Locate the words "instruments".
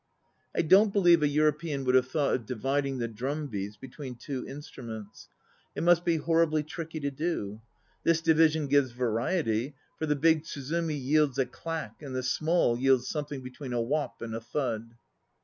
4.47-5.29